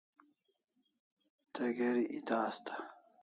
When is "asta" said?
2.49-2.81